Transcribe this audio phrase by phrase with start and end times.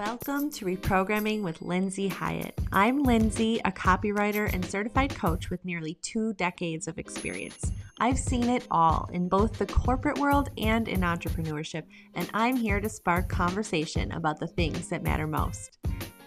[0.00, 2.58] Welcome to Reprogramming with Lindsay Hyatt.
[2.72, 7.70] I'm Lindsay, a copywriter and certified coach with nearly two decades of experience.
[7.98, 11.82] I've seen it all in both the corporate world and in entrepreneurship,
[12.14, 15.76] and I'm here to spark conversation about the things that matter most.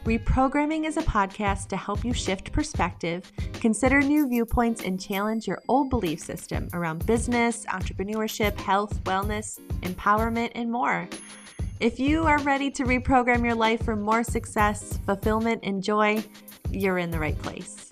[0.05, 5.63] Reprogramming is a podcast to help you shift perspective, consider new viewpoints, and challenge your
[5.67, 11.09] old belief system around business, entrepreneurship, health, wellness, empowerment, and more.
[11.79, 16.23] If you are ready to reprogram your life for more success, fulfillment, and joy,
[16.69, 17.89] you're in the right place.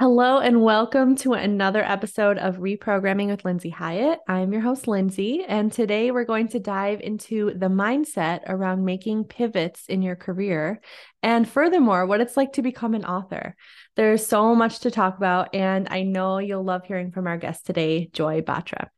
[0.00, 4.18] Hello, and welcome to another episode of Reprogramming with Lindsay Hyatt.
[4.26, 9.24] I'm your host, Lindsay, and today we're going to dive into the mindset around making
[9.24, 10.80] pivots in your career
[11.22, 13.54] and, furthermore, what it's like to become an author.
[13.94, 17.66] There's so much to talk about, and I know you'll love hearing from our guest
[17.66, 18.88] today, Joy Batra.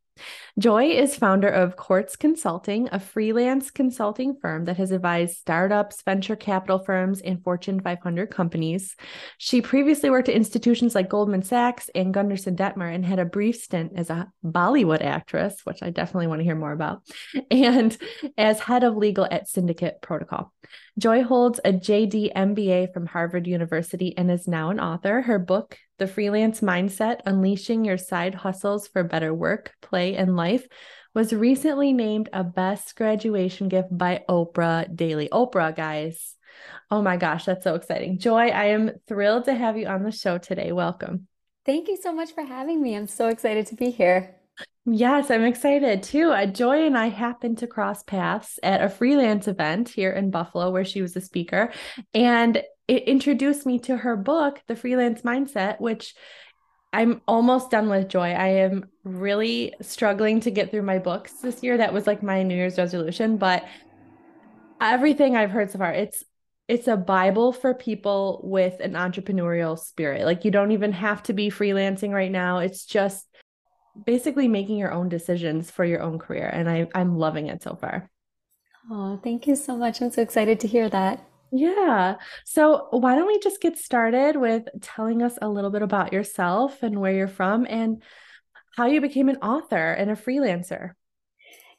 [0.56, 6.36] Joy is founder of Quartz Consulting, a freelance consulting firm that has advised startups, venture
[6.36, 8.94] capital firms, and Fortune 500 companies.
[9.38, 13.56] She previously worked at institutions like Goldman Sachs and Gunderson Dettmer and had a brief
[13.56, 17.02] stint as a Bollywood actress, which I definitely want to hear more about,
[17.50, 17.96] and
[18.38, 20.52] as head of legal at Syndicate Protocol.
[20.96, 25.22] Joy holds a JD MBA from Harvard University and is now an author.
[25.22, 30.68] Her book, The Freelance Mindset Unleashing Your Side Hustles for Better Work, Play, and Life,
[31.12, 35.28] was recently named a best graduation gift by Oprah Daily.
[35.32, 36.36] Oprah, guys.
[36.92, 38.20] Oh my gosh, that's so exciting.
[38.20, 40.70] Joy, I am thrilled to have you on the show today.
[40.70, 41.26] Welcome.
[41.66, 42.94] Thank you so much for having me.
[42.94, 44.36] I'm so excited to be here.
[44.86, 46.30] Yes, I'm excited too.
[46.30, 50.70] Uh, Joy and I happened to cross paths at a freelance event here in Buffalo
[50.70, 51.72] where she was a speaker,
[52.12, 56.14] and it introduced me to her book, The Freelance Mindset, which
[56.92, 58.32] I'm almost done with Joy.
[58.32, 61.78] I am really struggling to get through my books this year.
[61.78, 63.64] That was like my New Year's resolution, but
[64.80, 66.22] everything I've heard so far, it's
[66.68, 70.24] it's a bible for people with an entrepreneurial spirit.
[70.24, 72.58] Like you don't even have to be freelancing right now.
[72.58, 73.26] It's just
[74.06, 76.46] basically making your own decisions for your own career.
[76.46, 78.10] And I, I'm loving it so far.
[78.90, 80.00] Oh, thank you so much.
[80.00, 81.24] I'm so excited to hear that.
[81.50, 82.16] Yeah.
[82.44, 86.82] So, why don't we just get started with telling us a little bit about yourself
[86.82, 88.02] and where you're from and
[88.76, 90.92] how you became an author and a freelancer?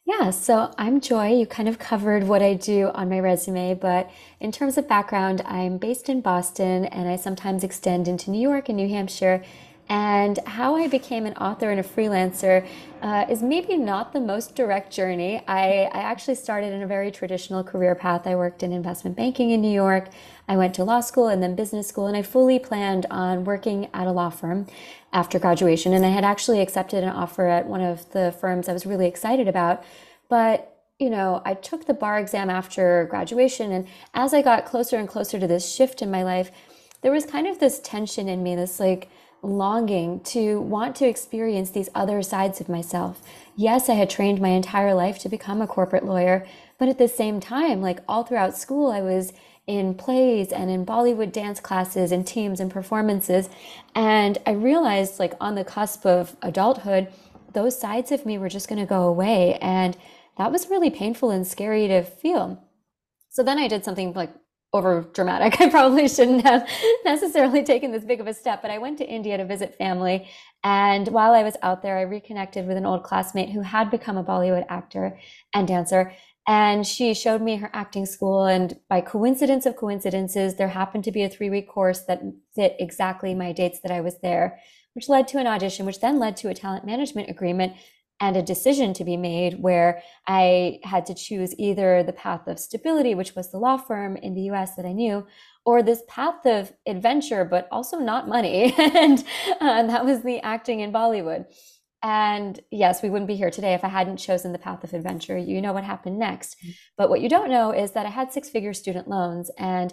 [0.05, 1.33] Yeah, so I'm Joy.
[1.33, 4.09] You kind of covered what I do on my resume, but
[4.39, 8.69] in terms of background, I'm based in Boston and I sometimes extend into New York
[8.69, 9.43] and New Hampshire
[9.87, 12.67] and how I became an author and a freelancer
[13.01, 15.43] uh, is maybe not the most direct journey.
[15.47, 18.25] I, I actually started in a very traditional career path.
[18.25, 20.09] I worked in investment banking in New York.
[20.47, 23.89] I went to law school and then business school, and I fully planned on working
[23.93, 24.65] at a law firm
[25.13, 25.93] after graduation.
[25.93, 29.07] And I had actually accepted an offer at one of the firms I was really
[29.07, 29.83] excited about.
[30.29, 33.71] But you know, I took the bar exam after graduation.
[33.71, 36.51] And as I got closer and closer to this shift in my life,
[37.01, 39.09] there was kind of this tension in me, this like,
[39.45, 43.21] longing to want to experience these other sides of myself.
[43.55, 46.45] Yes, I had trained my entire life to become a corporate lawyer,
[46.77, 49.33] but at the same time, like all throughout school, I was
[49.67, 53.49] in plays and in Bollywood dance classes and teams and performances.
[53.95, 57.07] And I realized, like, on the cusp of adulthood,
[57.53, 59.57] those sides of me were just going to go away.
[59.61, 59.97] And
[60.37, 62.61] that was really painful and scary to feel.
[63.29, 64.33] So then I did something like
[64.75, 65.59] over dramatic.
[65.61, 66.67] I probably shouldn't have
[67.03, 70.27] necessarily taken this big of a step, but I went to India to visit family.
[70.63, 74.17] And while I was out there, I reconnected with an old classmate who had become
[74.17, 75.19] a Bollywood actor
[75.53, 76.13] and dancer.
[76.47, 78.45] And she showed me her acting school.
[78.45, 82.21] And by coincidence of coincidences, there happened to be a three week course that
[82.55, 84.59] fit exactly my dates that I was there,
[84.93, 87.73] which led to an audition, which then led to a talent management agreement
[88.19, 92.59] and a decision to be made where I had to choose either the path of
[92.59, 95.27] stability, which was the law firm in the US that I knew,
[95.65, 98.73] or this path of adventure, but also not money.
[98.77, 99.23] and
[99.59, 101.45] uh, that was the acting in Bollywood.
[102.01, 105.37] And yes, we wouldn't be here today if I hadn't chosen the path of adventure.
[105.37, 106.57] You know what happened next.
[106.59, 106.71] Mm-hmm.
[106.97, 109.49] But what you don't know is that I had six figure student loans.
[109.57, 109.91] And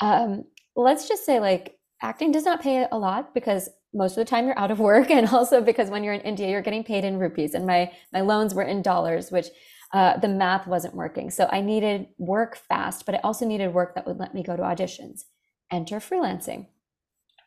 [0.00, 0.44] um,
[0.74, 4.46] let's just say, like, acting does not pay a lot because most of the time
[4.46, 7.18] you're out of work and also because when you're in india you're getting paid in
[7.18, 7.54] rupees.
[7.54, 9.46] And my my loans were in dollars which
[9.92, 11.30] uh, the math wasn't working.
[11.30, 14.56] So i needed work fast but i also needed work that would let me go
[14.56, 15.24] to auditions.
[15.70, 16.66] Enter freelancing.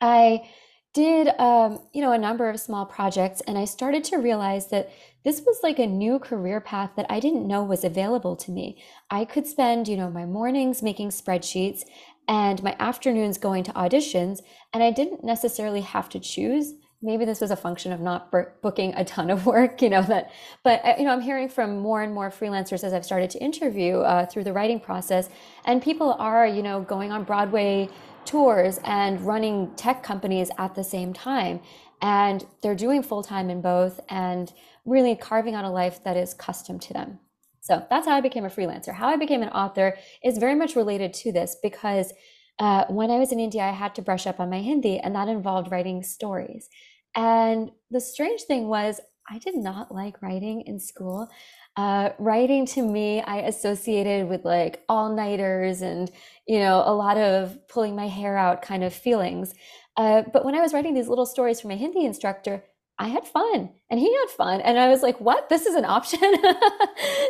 [0.02, 0.50] I
[0.96, 4.90] did um, you know a number of small projects and i started to realize that
[5.26, 8.82] this was like a new career path that i didn't know was available to me.
[9.10, 11.82] I could spend you know my mornings making spreadsheets
[12.28, 14.40] and my afternoons going to auditions.
[14.74, 16.74] And I didn't necessarily have to choose
[17.06, 18.32] maybe this was a function of not
[18.62, 20.32] booking a ton of work, you know, that,
[20.64, 23.40] but, uh, you know, I'm hearing from more and more freelancers as I've started to
[23.40, 25.30] interview uh, through the writing process.
[25.66, 27.90] And people are, you know, going on Broadway
[28.26, 31.62] tours and running tech companies at the same time.
[32.02, 34.52] And they're doing full time in both and
[34.84, 37.20] really carving out a life that is custom to them.
[37.66, 38.94] So that's how I became a freelancer.
[38.94, 42.14] How I became an author is very much related to this because
[42.60, 45.16] uh, when I was in India, I had to brush up on my Hindi, and
[45.16, 46.70] that involved writing stories.
[47.16, 51.28] And the strange thing was, I did not like writing in school.
[51.76, 56.12] Uh, writing to me, I associated with like all nighters and,
[56.48, 59.56] you know, a lot of pulling my hair out kind of feelings.
[59.98, 62.64] Uh, but when I was writing these little stories for my Hindi instructor,
[62.98, 64.62] I had fun and he had fun.
[64.62, 65.50] And I was like, what?
[65.50, 66.20] This is an option?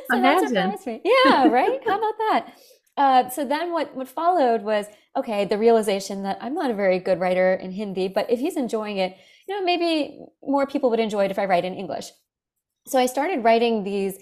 [0.10, 0.54] so Imagine.
[0.54, 1.02] that surprised me.
[1.04, 1.82] Yeah, right?
[1.86, 2.54] How about that?
[2.98, 4.86] Uh, so then what, what followed was,
[5.18, 8.56] okay, the realization that I'm not a very good writer in Hindi, but if he's
[8.56, 9.18] enjoying it,
[9.48, 12.12] you know, maybe more people would enjoy it if I write in English.
[12.88, 14.18] So I started writing these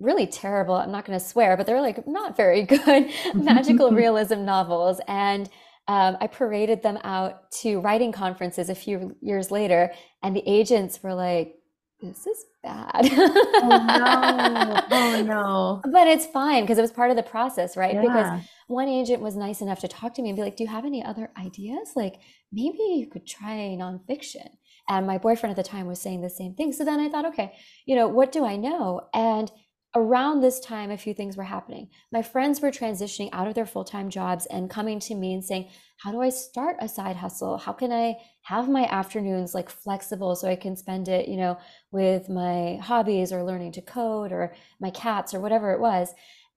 [0.00, 4.44] really terrible, I'm not going to swear, but they're like not very good magical realism
[4.44, 5.00] novels.
[5.06, 5.48] And
[5.88, 9.90] um, I paraded them out to writing conferences a few years later,
[10.22, 11.54] and the agents were like,
[12.00, 13.10] this is bad.
[13.12, 14.82] oh no.
[14.90, 15.82] Oh no.
[15.90, 17.94] But it's fine because it was part of the process, right?
[17.94, 18.02] Yeah.
[18.02, 20.70] Because one agent was nice enough to talk to me and be like, Do you
[20.70, 21.92] have any other ideas?
[21.96, 22.20] Like
[22.52, 24.48] maybe you could try nonfiction.
[24.88, 26.72] And my boyfriend at the time was saying the same thing.
[26.72, 27.52] So then I thought, okay,
[27.84, 29.08] you know, what do I know?
[29.12, 29.50] And
[29.94, 31.88] around this time, a few things were happening.
[32.12, 35.44] My friends were transitioning out of their full time jobs and coming to me and
[35.44, 37.58] saying, How do I start a side hustle?
[37.58, 41.58] How can I have my afternoons like flexible so I can spend it, you know,
[41.90, 46.12] with my hobbies or learning to code or my cats or whatever it was?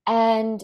[0.08, 0.64] And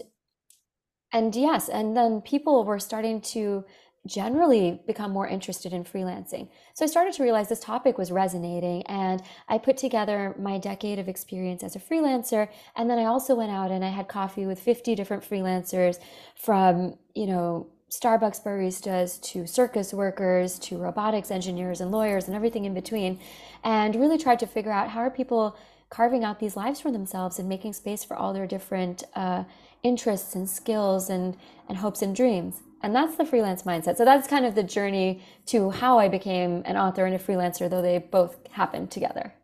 [1.12, 3.64] and yes, and then people were starting to
[4.06, 6.48] generally become more interested in freelancing.
[6.74, 10.98] So I started to realize this topic was resonating and I put together my decade
[10.98, 14.46] of experience as a freelancer and then I also went out and I had coffee
[14.46, 15.98] with 50 different freelancers
[16.34, 22.66] from, you know, Starbucks baristas to circus workers to robotics engineers and lawyers and everything
[22.66, 23.18] in between
[23.64, 25.56] and really tried to figure out how are people
[25.90, 29.44] carving out these lives for themselves and making space for all their different uh,
[29.82, 31.36] interests and skills and,
[31.68, 32.60] and hopes and dreams.
[32.82, 33.96] And that's the freelance mindset.
[33.96, 37.68] So that's kind of the journey to how I became an author and a freelancer,
[37.68, 39.34] though they both happened together.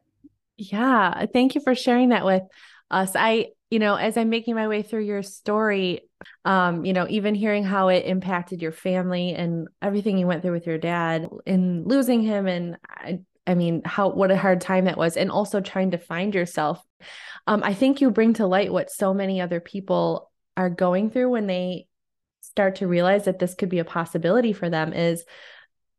[0.57, 1.27] Yeah.
[1.33, 2.43] Thank you for sharing that with
[2.91, 3.13] us.
[3.17, 6.03] I, you know, as I'm making my way through your story,
[6.45, 10.53] um, you know, even hearing how it impacted your family and everything you went through
[10.53, 14.87] with your dad in losing him and I, I mean, how what a hard time
[14.87, 16.83] that was, and also trying to find yourself.
[17.47, 21.29] Um, I think you bring to light what so many other people are going through
[21.29, 21.87] when they
[22.55, 25.25] start to realize that this could be a possibility for them is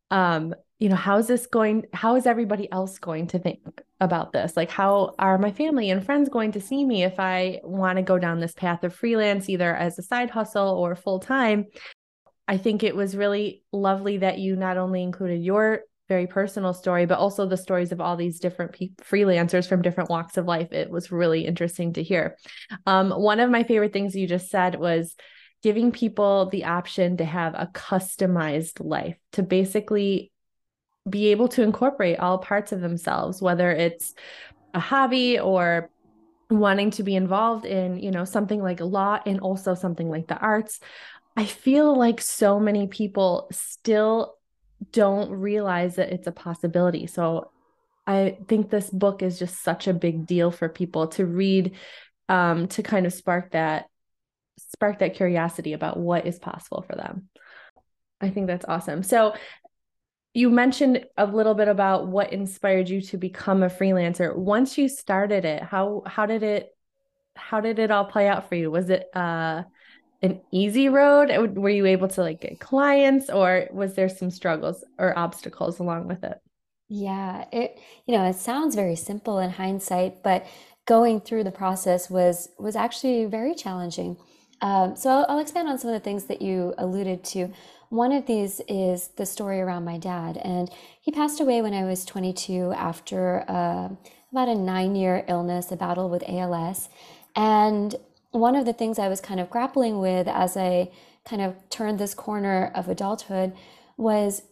[0.10, 3.60] um you know how is this going how is everybody else going to think
[4.00, 4.56] about this?
[4.56, 8.04] Like how are my family and friends going to see me if i want to
[8.04, 11.66] go down this path of freelance either as a side hustle or full time
[12.48, 17.06] i think it was really lovely that you not only included your very personal story
[17.06, 20.72] but also the stories of all these different pe- freelancers from different walks of life.
[20.72, 22.38] It was really interesting to hear.
[22.86, 25.16] Um, one of my favorite things you just said was
[25.66, 30.32] giving people the option to have a customized life, to basically
[31.10, 34.14] be able to incorporate all parts of themselves, whether it's
[34.76, 35.90] a hobby or
[36.52, 40.38] wanting to be involved in, you know, something like law and also something like the
[40.38, 40.80] arts.
[41.36, 44.36] I feel like so many people still
[44.92, 47.08] don't realize that it's a possibility.
[47.08, 47.50] So
[48.06, 51.72] I think this book is just such a big deal for people to read
[52.30, 53.88] um, to kind of spark that
[54.58, 57.30] spark that curiosity about what is possible for them.
[58.22, 59.04] I think that's awesome.
[59.04, 59.36] So
[60.34, 64.36] you mentioned a little bit about what inspired you to become a freelancer.
[64.36, 66.76] Once you started it, how how did it
[67.36, 68.70] how did it all play out for you?
[68.70, 69.64] Was it uh
[70.22, 71.56] an easy road?
[71.56, 76.08] Were you able to like get clients or was there some struggles or obstacles along
[76.08, 76.38] with it?
[76.90, 80.46] Yeah, it you know, it sounds very simple in hindsight, but
[80.86, 84.18] going through the process was was actually very challenging.
[84.62, 87.50] Um, so I'll, I'll, expand on some of the things that you alluded to.
[87.90, 90.70] One of these is the story around my dad, and
[91.02, 93.90] he passed away when I was 22 after uh,
[94.32, 96.90] about a nine year illness, a battle with ALS.
[97.36, 97.96] And
[98.32, 100.92] one of the things I was kind of grappling with as I
[101.26, 103.54] kind of turned this corner of adulthood
[103.98, 104.44] was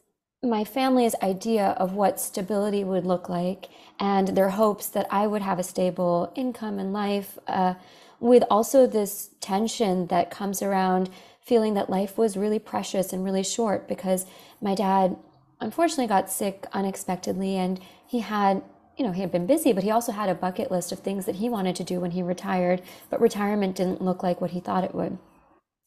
[0.41, 3.69] my family's idea of what stability would look like
[3.99, 7.37] and their hopes that I would have a stable income and life.
[7.47, 7.75] Uh,
[8.23, 11.09] with also this tension that comes around
[11.41, 14.25] feeling that life was really precious and really short because
[14.61, 15.17] my dad
[15.59, 18.63] unfortunately got sick unexpectedly and he had
[18.95, 21.25] you know, he had been busy, but he also had a bucket list of things
[21.25, 24.59] that he wanted to do when he retired, but retirement didn't look like what he
[24.59, 25.17] thought it would.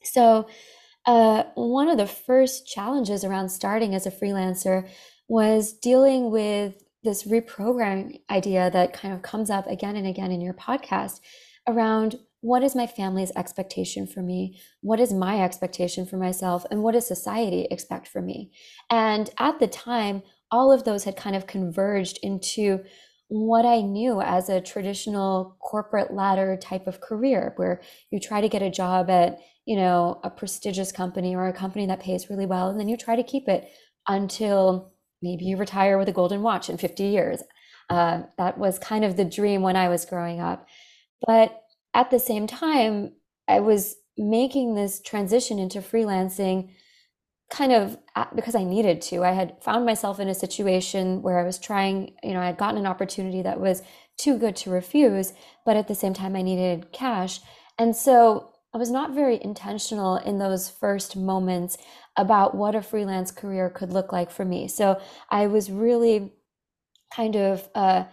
[0.03, 0.49] So,
[1.07, 4.89] uh, one of the first challenges around starting as a freelancer
[5.29, 10.41] was dealing with this reprogramming idea that kind of comes up again and again in
[10.41, 11.21] your podcast
[11.67, 14.61] around what is my family's expectation for me?
[14.81, 16.65] What is my expectation for myself?
[16.71, 18.53] And what does society expect for me?
[18.91, 22.85] And at the time, all of those had kind of converged into
[23.29, 28.49] what I knew as a traditional corporate ladder type of career where you try to
[28.49, 32.47] get a job at, you know, a prestigious company or a company that pays really
[32.47, 33.69] well and then you try to keep it
[34.07, 37.43] until maybe you retire with a golden watch in 50 years.
[37.91, 40.69] Uh, that was kind of the dream when I was growing up.
[41.27, 41.63] But
[41.97, 43.13] at the same time,
[43.49, 46.71] I was making this transition into freelancing
[47.51, 47.97] kind of
[48.35, 49.25] because I needed to.
[49.25, 52.59] I had found myself in a situation where I was trying, you know, I had
[52.59, 53.83] gotten an opportunity that was
[54.19, 55.33] too good to refuse,
[55.65, 57.41] but at the same time, I needed cash.
[57.79, 61.79] And so I was not very intentional in those first moments
[62.17, 64.69] about what a freelance career could look like for me.
[64.69, 65.01] So
[65.31, 66.35] I was really
[67.15, 68.05] kind of uh,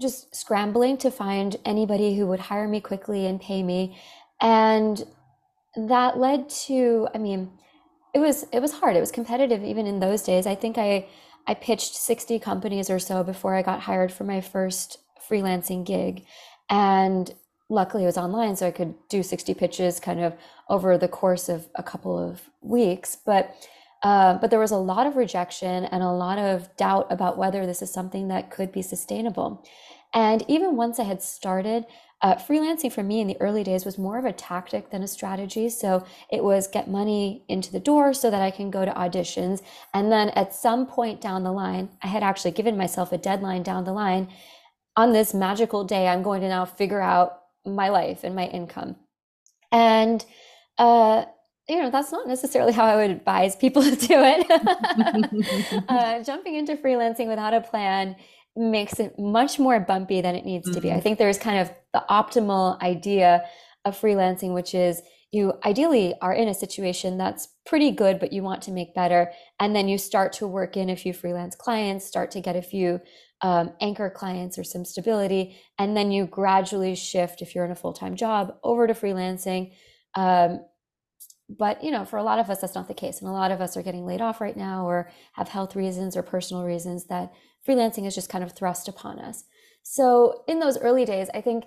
[0.00, 3.98] just scrambling to find anybody who would hire me quickly and pay me.
[4.40, 5.02] And
[5.76, 7.50] that led to, I mean,
[8.14, 8.96] it was it was hard.
[8.96, 10.46] It was competitive even in those days.
[10.46, 11.06] I think I
[11.46, 16.24] I pitched 60 companies or so before I got hired for my first freelancing gig.
[16.68, 17.32] And
[17.70, 20.34] luckily it was online so I could do 60 pitches kind of
[20.68, 23.16] over the course of a couple of weeks.
[23.24, 23.54] But
[24.02, 27.66] uh, but there was a lot of rejection and a lot of doubt about whether
[27.66, 29.64] this is something that could be sustainable.
[30.14, 31.84] And even once I had started,
[32.20, 35.08] uh, freelancing for me in the early days was more of a tactic than a
[35.08, 35.68] strategy.
[35.68, 39.62] So it was get money into the door so that I can go to auditions.
[39.94, 43.62] And then at some point down the line, I had actually given myself a deadline
[43.62, 44.28] down the line.
[44.96, 48.96] On this magical day, I'm going to now figure out my life and my income.
[49.70, 50.24] And,
[50.76, 51.26] uh,
[51.68, 55.84] you know, that's not necessarily how I would advise people to do it.
[55.88, 58.16] uh, jumping into freelancing without a plan
[58.56, 60.74] makes it much more bumpy than it needs mm-hmm.
[60.74, 60.90] to be.
[60.90, 61.02] I mm-hmm.
[61.02, 63.44] think there's kind of the optimal idea
[63.84, 68.42] of freelancing, which is you ideally are in a situation that's pretty good, but you
[68.42, 69.30] want to make better.
[69.60, 72.62] And then you start to work in a few freelance clients, start to get a
[72.62, 73.00] few
[73.42, 75.56] um, anchor clients or some stability.
[75.78, 79.72] And then you gradually shift, if you're in a full time job, over to freelancing.
[80.14, 80.60] Um,
[81.48, 83.50] but you know for a lot of us that's not the case and a lot
[83.50, 87.04] of us are getting laid off right now or have health reasons or personal reasons
[87.06, 87.32] that
[87.66, 89.44] freelancing is just kind of thrust upon us.
[89.82, 91.64] So in those early days, I think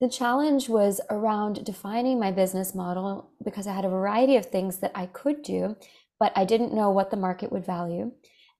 [0.00, 4.78] the challenge was around defining my business model because I had a variety of things
[4.78, 5.76] that I could do,
[6.18, 8.12] but I didn't know what the market would value.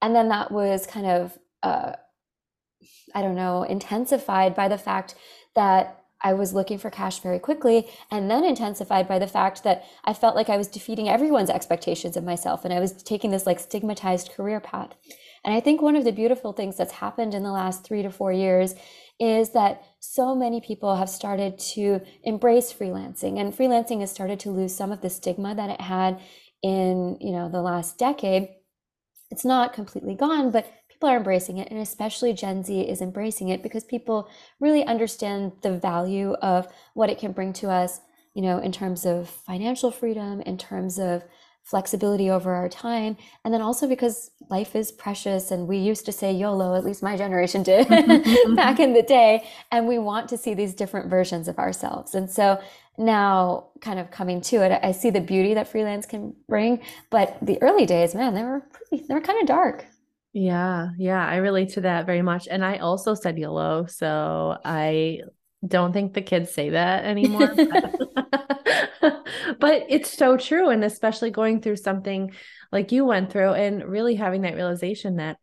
[0.02, 1.93] And then that was kind of, uh,
[3.14, 5.14] I don't know, intensified by the fact
[5.55, 9.85] that I was looking for cash very quickly, and then intensified by the fact that
[10.05, 13.47] I felt like I was defeating everyone's expectations of myself, and I was taking this
[13.47, 14.95] like stigmatized career path.
[15.45, 18.11] And I think one of the beautiful things that's happened in the last three to
[18.11, 18.75] four years
[19.19, 24.50] is that so many people have started to embrace freelancing and freelancing has started to
[24.50, 26.19] lose some of the stigma that it had
[26.62, 28.49] in you know the last decade
[29.31, 30.67] it's not completely gone but
[31.00, 34.28] people are embracing it and especially gen z is embracing it because people
[34.61, 38.00] really understand the value of what it can bring to us
[38.35, 41.25] you know in terms of financial freedom in terms of
[41.62, 43.16] flexibility over our time.
[43.45, 47.02] And then also because life is precious and we used to say YOLO, at least
[47.02, 47.88] my generation did
[48.57, 49.47] back in the day.
[49.71, 52.14] And we want to see these different versions of ourselves.
[52.14, 52.61] And so
[52.99, 56.80] now kind of coming to it, I see the beauty that freelance can bring.
[57.11, 59.87] But the early days, man, they were pretty, they were kind of dark.
[60.33, 62.47] Yeah, yeah, I relate to that very much.
[62.49, 63.87] And I also said YOLO.
[63.87, 65.23] So I
[65.67, 67.53] don't think the kids say that anymore.
[69.59, 70.69] but it's so true.
[70.69, 72.33] And especially going through something
[72.71, 75.39] like you went through and really having that realization that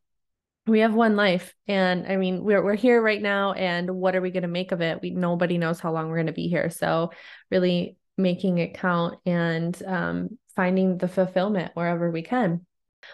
[0.66, 4.22] we have one life and i mean we're we're here right now and what are
[4.22, 6.50] we going to make of it we nobody knows how long we're going to be
[6.50, 7.10] here so
[7.50, 12.66] really making it count and um, finding the fulfillment wherever we can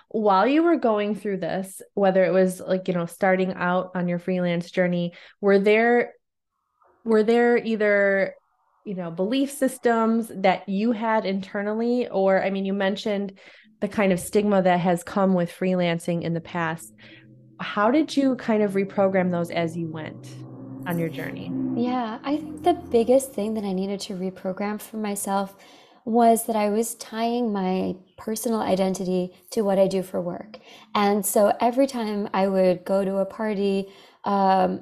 [0.09, 4.07] while you were going through this whether it was like you know starting out on
[4.07, 6.13] your freelance journey were there
[7.03, 8.33] were there either
[8.85, 12.07] you know belief systems that you had internally?
[12.07, 13.39] Or i mean you mentioned
[13.81, 16.93] the kind of stigma that has come with freelancing in the past.
[17.59, 20.33] How did you kind of reprogram those as you went
[20.87, 21.51] on your journey?
[21.75, 25.55] Yeah i think the biggest thing that i needed to reprogram for myself
[26.05, 30.60] was that I was tying my personal identity to what I do for work.
[30.93, 33.88] And so every time I would go to a party,
[34.25, 34.81] um,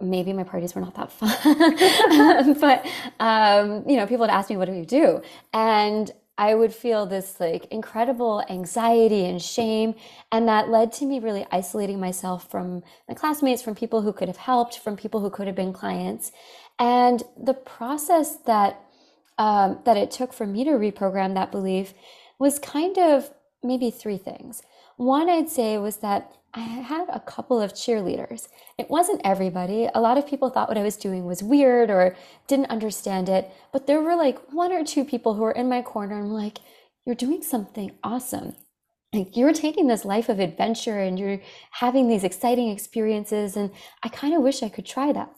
[0.00, 2.86] maybe my parties were not that fun, but
[3.20, 7.06] um, you know, people would ask me, "What do you do?" And I would feel
[7.06, 9.94] this like incredible anxiety and shame.
[10.32, 14.28] And that led to me really isolating myself from my classmates, from people who could
[14.28, 16.32] have helped, from people who could have been clients.
[16.78, 18.83] And the process that
[19.38, 21.94] um, that it took for me to reprogram that belief
[22.38, 23.30] was kind of
[23.62, 24.62] maybe three things.
[24.96, 28.46] One, I'd say, was that I had a couple of cheerleaders.
[28.78, 29.88] It wasn't everybody.
[29.92, 33.50] A lot of people thought what I was doing was weird or didn't understand it.
[33.72, 36.38] But there were like one or two people who were in my corner and were
[36.38, 36.58] like,
[37.04, 38.54] You're doing something awesome.
[39.12, 43.56] Like you're taking this life of adventure and you're having these exciting experiences.
[43.56, 43.70] And
[44.02, 45.32] I kind of wish I could try that.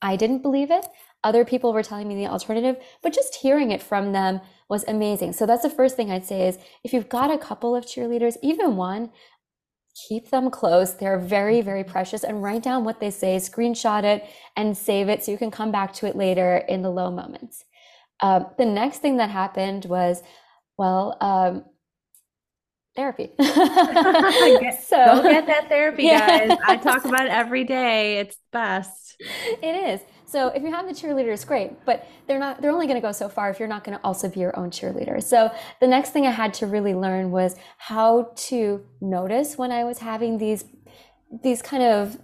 [0.00, 0.86] I didn't believe it.
[1.24, 5.32] Other people were telling me the alternative, but just hearing it from them was amazing.
[5.32, 8.36] So that's the first thing I'd say is if you've got a couple of cheerleaders,
[8.42, 9.10] even one,
[10.08, 10.94] keep them close.
[10.94, 14.24] They're very, very precious and write down what they say, screenshot it
[14.56, 17.64] and save it so you can come back to it later in the low moments.
[18.20, 20.22] Uh, the next thing that happened was,
[20.76, 21.64] well, um,
[22.94, 23.30] therapy.
[23.38, 23.44] so
[25.06, 26.46] go get that therapy, yeah.
[26.46, 26.58] guys.
[26.64, 28.18] I talk about it every day.
[28.18, 29.16] It's best.
[29.62, 30.00] It is.
[30.28, 33.12] So if you have the cheerleaders, great, but they're not they're only going to go
[33.12, 35.22] so far if you're not going to also be your own cheerleader.
[35.22, 39.84] So the next thing I had to really learn was how to notice when I
[39.84, 40.66] was having these
[41.42, 42.18] these kind of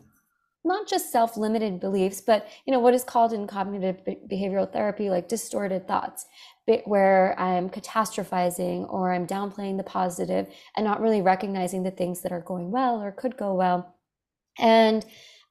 [0.66, 5.28] not just self-limited beliefs but you know what is called in cognitive behavioral therapy like
[5.28, 6.24] distorted thoughts
[6.86, 12.32] where i'm catastrophizing or i'm downplaying the positive and not really recognizing the things that
[12.32, 13.94] are going well or could go well
[14.58, 15.04] and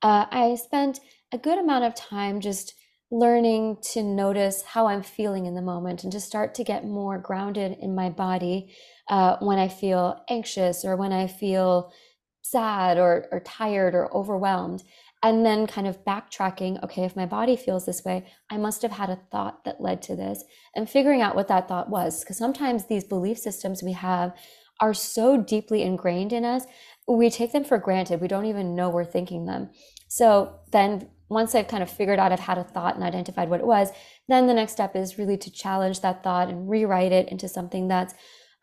[0.03, 1.00] uh, i spent
[1.31, 2.75] a good amount of time just
[3.13, 7.19] learning to notice how I'm feeling in the moment and to start to get more
[7.19, 8.74] grounded in my body
[9.07, 11.93] uh, when I feel anxious or when I feel
[12.41, 14.83] sad or, or tired or overwhelmed.
[15.22, 18.92] And then kind of backtracking, okay, if my body feels this way, I must have
[18.92, 20.44] had a thought that led to this
[20.75, 22.24] and figuring out what that thought was.
[22.24, 24.35] Because sometimes these belief systems we have
[24.81, 26.66] are so deeply ingrained in us,
[27.07, 28.20] we take them for granted.
[28.20, 29.70] We don't even know we're thinking them.
[30.13, 33.61] So then once I've kind of figured out I've had a thought and identified what
[33.61, 33.89] it was,
[34.27, 37.87] then the next step is really to challenge that thought and rewrite it into something
[37.87, 38.13] that's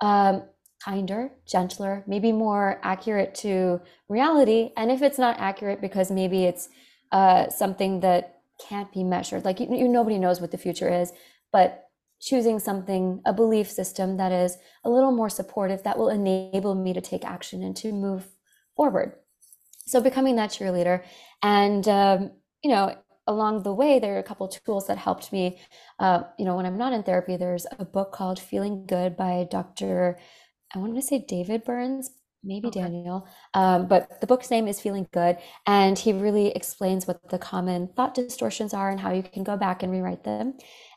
[0.01, 0.45] um,
[0.85, 4.71] kinder, gentler, maybe more accurate to reality.
[4.77, 6.69] And if it's not accurate because maybe it's
[7.11, 11.13] uh, something that can't be measured, like you, you, nobody knows what the future is,
[11.53, 11.83] but
[12.21, 16.93] choosing something, a belief system that is a little more supportive that will enable me
[16.93, 18.29] to take action and to move
[18.77, 19.15] forward.
[19.87, 21.03] So becoming that cheerleader
[21.43, 22.31] and um,
[22.63, 25.59] you know, along the way, there are a couple tools that helped me.
[25.99, 29.47] Uh, you know, when I'm not in therapy, there's a book called Feeling Good by
[29.51, 30.19] Dr.
[30.75, 32.11] I want to say David Burns,
[32.43, 32.81] maybe okay.
[32.81, 35.39] Daniel, um, but the book's name is Feeling Good.
[35.67, 39.57] And he really explains what the common thought distortions are and how you can go
[39.57, 40.55] back and rewrite them.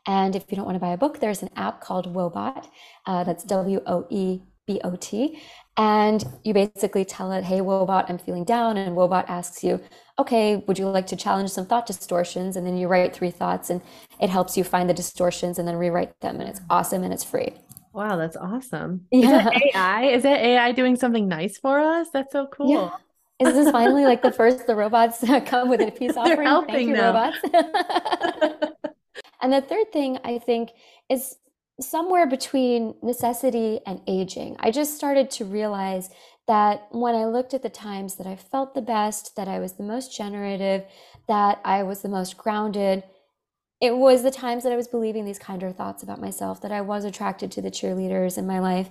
[0.08, 2.68] And if you don't want to buy a book, there's an app called Woebot.
[3.06, 5.40] Uh, that's W O E B O T.
[5.76, 8.78] And you basically tell it, hey, Woebot, I'm feeling down.
[8.78, 9.80] And Woebot asks you,
[10.20, 12.56] okay, would you like to challenge some thought distortions?
[12.56, 13.82] And then you write three thoughts and
[14.22, 16.40] it helps you find the distortions and then rewrite them.
[16.40, 17.54] And it's awesome and it's free.
[17.92, 19.08] Wow, that's awesome.
[19.12, 19.48] Yeah.
[19.50, 20.04] Is it AI?
[20.12, 22.08] Is it AI doing something nice for us?
[22.14, 22.70] That's so cool.
[22.70, 22.90] Yeah.
[23.48, 26.36] Is this finally like the first the robots come with a peace offering?
[26.38, 27.16] They're helping Thank you, them.
[27.16, 27.38] robots.
[29.42, 30.70] and the third thing I think
[31.10, 31.36] is
[31.80, 34.56] somewhere between necessity and aging.
[34.60, 36.10] I just started to realize
[36.48, 39.74] that when I looked at the times that I felt the best, that I was
[39.74, 40.84] the most generative,
[41.28, 43.04] that I was the most grounded,
[43.82, 46.82] it was the times that I was believing these kinder thoughts about myself, that I
[46.82, 48.90] was attracted to the cheerleaders in my life.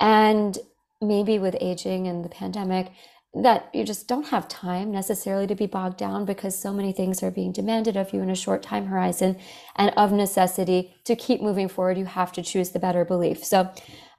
[0.00, 0.58] And
[1.00, 2.90] maybe with aging and the pandemic,
[3.34, 7.22] that you just don't have time necessarily to be bogged down because so many things
[7.22, 9.36] are being demanded of you in a short time horizon.
[9.76, 13.44] And of necessity, to keep moving forward, you have to choose the better belief.
[13.44, 13.70] So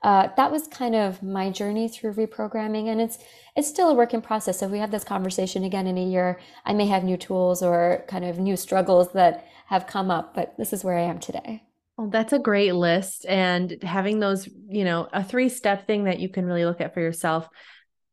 [0.04, 2.88] uh, that was kind of my journey through reprogramming.
[2.88, 3.18] And it's
[3.56, 4.60] it's still a work in process.
[4.60, 7.64] So if we have this conversation again in a year, I may have new tools
[7.64, 11.20] or kind of new struggles that have come up, but this is where I am
[11.20, 11.64] today.
[11.98, 13.26] Well, that's a great list.
[13.26, 16.94] And having those, you know, a three step thing that you can really look at
[16.94, 17.48] for yourself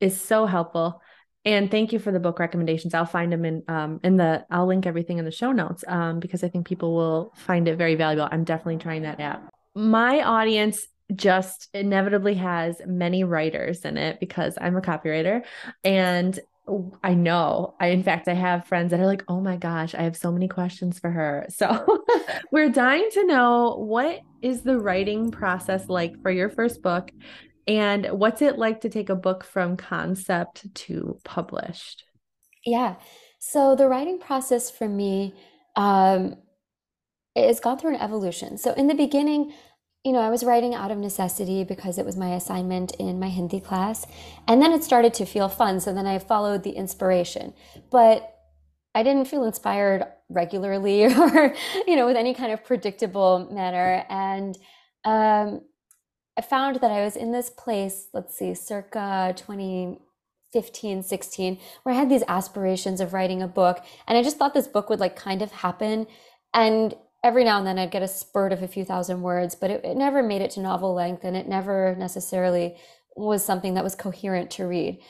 [0.02, 1.00] is so helpful.
[1.44, 2.94] And thank you for the book recommendations.
[2.94, 6.20] I'll find them in um in the I'll link everything in the show notes um
[6.20, 8.28] because I think people will find it very valuable.
[8.30, 9.48] I'm definitely trying that app.
[9.74, 15.42] My audience just inevitably has many writers in it because I'm a copywriter
[15.84, 16.38] and
[17.02, 17.74] I know.
[17.80, 20.30] I in fact I have friends that are like, "Oh my gosh, I have so
[20.30, 22.04] many questions for her." So
[22.52, 27.10] we're dying to know what is the writing process like for your first book
[27.66, 32.04] and what's it like to take a book from concept to published?
[32.64, 32.96] Yeah.
[33.38, 35.34] So the writing process for me
[35.76, 36.36] um
[37.34, 38.58] it's gone through an evolution.
[38.58, 39.52] So in the beginning,
[40.04, 43.28] you know, I was writing out of necessity because it was my assignment in my
[43.28, 44.06] Hindi class.
[44.48, 45.80] And then it started to feel fun.
[45.80, 47.54] So then I followed the inspiration.
[47.90, 48.28] But
[48.94, 51.54] I didn't feel inspired regularly or,
[51.86, 54.04] you know, with any kind of predictable manner.
[54.08, 54.58] And
[55.04, 55.62] um,
[56.36, 61.98] I found that I was in this place, let's see, circa 2015, 16, where I
[61.98, 63.84] had these aspirations of writing a book.
[64.06, 66.06] And I just thought this book would like kind of happen.
[66.54, 69.70] And every now and then I'd get a spurt of a few thousand words, but
[69.70, 72.76] it, it never made it to novel length and it never necessarily
[73.14, 75.00] was something that was coherent to read.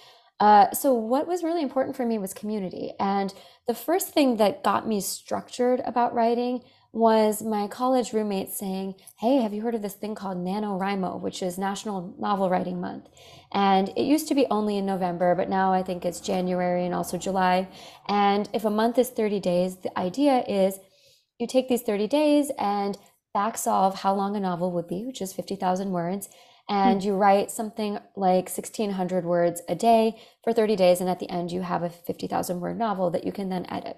[0.40, 2.92] Uh, so, what was really important for me was community.
[2.98, 3.32] And
[3.68, 9.38] the first thing that got me structured about writing was my college roommate saying, Hey,
[9.38, 13.08] have you heard of this thing called NaNoWriMo, which is National Novel Writing Month?
[13.50, 16.94] And it used to be only in November, but now I think it's January and
[16.94, 17.68] also July.
[18.08, 20.78] And if a month is 30 days, the idea is
[21.38, 22.98] you take these 30 days and
[23.32, 26.28] back solve how long a novel would be, which is 50,000 words,
[26.68, 27.08] and mm-hmm.
[27.08, 31.50] you write something like 1600 words a day for 30 days and at the end
[31.50, 33.96] you have a 50,000 word novel that you can then edit.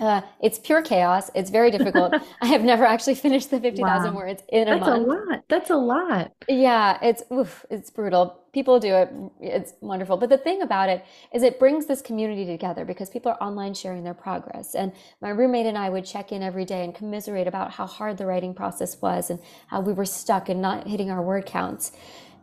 [0.00, 1.30] Uh, it's pure chaos.
[1.36, 2.14] It's very difficult.
[2.42, 4.18] I have never actually finished the 50,000 wow.
[4.18, 5.06] words in a That's month.
[5.06, 5.44] That's a lot.
[5.48, 6.32] That's a lot.
[6.48, 8.40] Yeah, it's oof, it's brutal.
[8.52, 9.12] People do it.
[9.40, 10.16] It's wonderful.
[10.16, 13.74] But the thing about it is it brings this community together because people are online
[13.74, 14.74] sharing their progress.
[14.74, 18.18] And my roommate and I would check in every day and commiserate about how hard
[18.18, 21.92] the writing process was and how we were stuck and not hitting our word counts.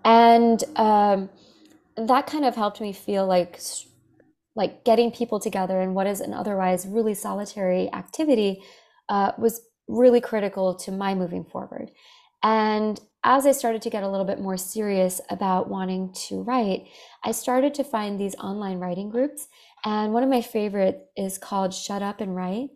[0.05, 1.29] And um,
[1.97, 3.59] that kind of helped me feel like
[4.55, 8.63] like getting people together in what is an otherwise really solitary activity
[9.09, 11.91] uh, was really critical to my moving forward.
[12.43, 16.87] And as I started to get a little bit more serious about wanting to write,
[17.23, 19.47] I started to find these online writing groups.
[19.85, 22.69] And one of my favorite is called Shut Up and Write.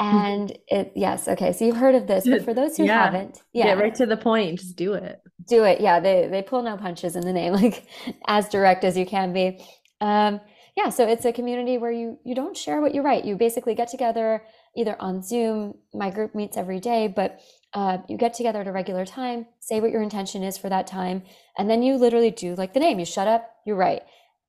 [0.00, 0.16] Mm-hmm.
[0.16, 3.04] And it, yes, okay, so you've heard of this, but for those who yeah.
[3.04, 5.20] haven't, yeah, get right to the point, just do it.
[5.46, 6.00] Do it, yeah.
[6.00, 7.86] They they pull no punches in the name, like
[8.26, 9.64] as direct as you can be.
[10.00, 10.40] Um,
[10.76, 13.24] yeah, so it's a community where you you don't share what you write.
[13.24, 14.42] You basically get together
[14.76, 15.74] either on Zoom.
[15.92, 17.40] My group meets every day, but
[17.74, 20.86] uh, you get together at a regular time, say what your intention is for that
[20.86, 21.22] time,
[21.58, 22.98] and then you literally do like the name.
[22.98, 24.02] You shut up, you write,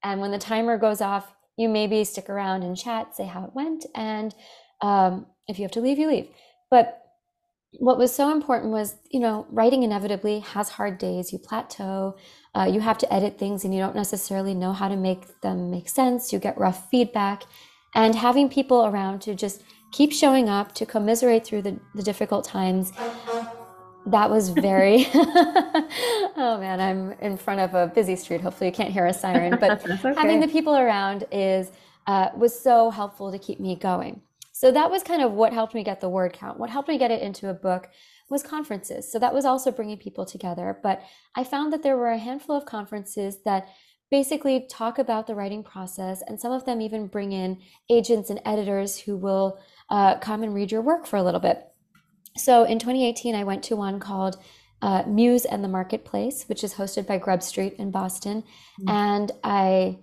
[0.03, 3.53] and when the timer goes off, you maybe stick around and chat, say how it
[3.53, 4.33] went, and
[4.81, 6.27] um, if you have to leave, you leave.
[6.69, 7.03] But
[7.79, 11.33] what was so important was, you know, writing inevitably has hard days.
[11.33, 12.15] You plateau.
[12.55, 15.71] Uh, you have to edit things and you don't necessarily know how to make them
[15.71, 16.31] make sense.
[16.31, 17.43] You get rough feedback.
[17.95, 22.45] And having people around to just keep showing up, to commiserate through the, the difficult
[22.45, 22.91] times,
[24.07, 28.41] that was very, oh man, I'm in front of a busy street.
[28.41, 30.13] Hopefully you can't hear a siren, but okay.
[30.15, 31.71] having the people around is,
[32.07, 34.21] uh, was so helpful to keep me going.
[34.51, 36.59] So that was kind of what helped me get the word count.
[36.59, 37.89] What helped me get it into a book
[38.33, 39.09] was conferences.
[39.09, 40.77] So that was also bringing people together.
[40.83, 41.01] But
[41.35, 43.69] I found that there were a handful of conferences that
[44.11, 48.41] basically talk about the writing process, and some of them even bring in agents and
[48.45, 49.57] editors who will
[49.89, 51.63] uh, come and read your work for a little bit.
[52.35, 54.37] So in 2018, I went to one called
[54.81, 58.43] uh, Muse and the Marketplace, which is hosted by Grub Street in Boston.
[58.81, 58.89] Mm-hmm.
[58.89, 59.99] And I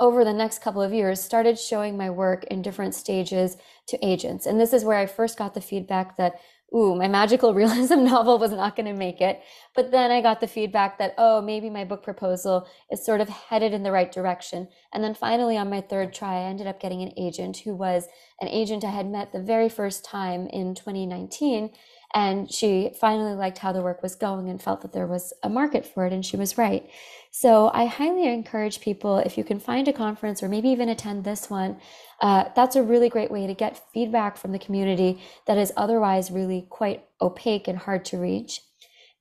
[0.00, 3.56] over the next couple of years started showing my work in different stages
[3.88, 6.40] to agents and this is where i first got the feedback that
[6.74, 9.40] ooh, my magical realism novel was not going to make it.
[9.74, 13.28] But then I got the feedback that, oh, maybe my book proposal is sort of
[13.28, 14.68] headed in the right direction.
[14.92, 18.08] And then finally, on my third try, I ended up getting an agent who was
[18.40, 21.70] an agent I had met the very first time in 2019.
[22.14, 25.48] And she finally liked how the work was going and felt that there was a
[25.48, 26.12] market for it.
[26.12, 26.88] And she was right.
[27.30, 31.24] So I highly encourage people, if you can find a conference or maybe even attend
[31.24, 31.78] this one,
[32.22, 36.30] uh, that's a really great way to get feedback from the community that is otherwise
[36.30, 38.62] really quite opaque and hard to reach.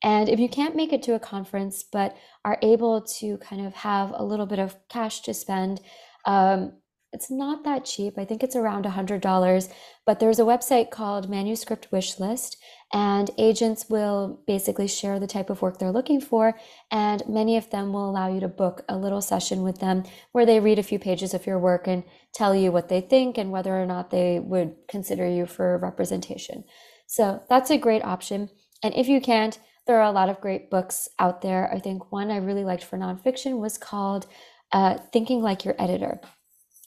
[0.03, 3.73] And if you can't make it to a conference, but are able to kind of
[3.73, 5.81] have a little bit of cash to spend,
[6.25, 6.73] um,
[7.17, 8.19] it's not that cheap.
[8.19, 9.73] I think it's around $100,
[10.05, 12.57] but there's a website called Manuscript Wishlist,
[12.93, 16.53] and agents will basically share the type of work they're looking for.
[16.91, 20.45] And many of them will allow you to book a little session with them where
[20.45, 22.03] they read a few pages of your work and
[22.35, 26.65] tell you what they think and whether or not they would consider you for representation.
[27.07, 28.51] So that's a great option.
[28.83, 31.67] And if you can't, there are a lot of great books out there.
[31.73, 34.27] I think one I really liked for nonfiction was called
[34.71, 36.21] uh, Thinking Like Your Editor.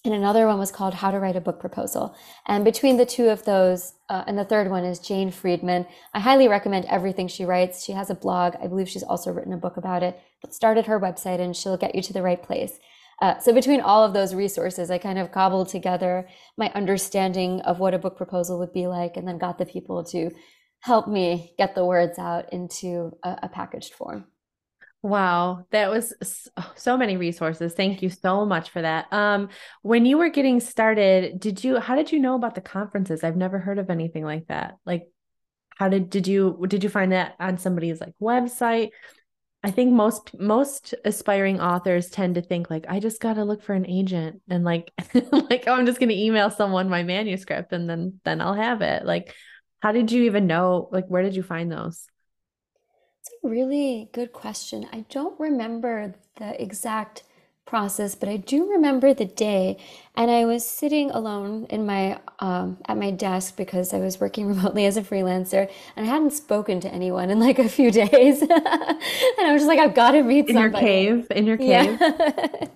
[0.05, 2.17] And another one was called How to Write a Book Proposal.
[2.47, 5.87] And between the two of those, uh, and the third one is Jane Friedman.
[6.15, 7.85] I highly recommend everything she writes.
[7.85, 8.55] She has a blog.
[8.63, 11.77] I believe she's also written a book about it, but started her website and she'll
[11.77, 12.79] get you to the right place.
[13.21, 17.79] Uh, so between all of those resources, I kind of cobbled together my understanding of
[17.79, 20.31] what a book proposal would be like, and then got the people to
[20.81, 24.25] help me get the words out into a, a packaged form.
[25.03, 26.13] Wow, that was
[26.77, 27.73] so many resources.
[27.73, 29.11] Thank you so much for that.
[29.11, 29.49] Um,
[29.81, 33.25] when you were getting started, did you how did you know about the conferences?
[33.25, 34.77] I've never heard of anything like that.
[34.85, 35.09] Like
[35.77, 38.91] how did did you did you find that on somebody's like website?
[39.63, 43.63] I think most most aspiring authors tend to think like I just got to look
[43.63, 47.73] for an agent and like like oh I'm just going to email someone my manuscript
[47.73, 49.07] and then then I'll have it.
[49.07, 49.35] Like
[49.81, 52.07] how did you even know like where did you find those?
[53.43, 54.87] A really good question.
[54.93, 57.23] I don't remember the exact
[57.65, 59.79] process, but I do remember the day.
[60.17, 64.47] And I was sitting alone in my um, at my desk because I was working
[64.55, 68.43] remotely as a freelancer, and I hadn't spoken to anyone in like a few days.
[68.43, 70.87] and I was just like, I've got to meet in somebody.
[70.87, 71.27] your cave.
[71.31, 71.99] In your cave.
[72.01, 72.67] Yeah.